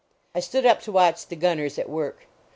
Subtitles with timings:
[0.33, 2.25] I stood up to watch the gunners at work.